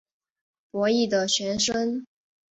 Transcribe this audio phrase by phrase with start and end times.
[0.71, 2.03] 伯益的玄孙。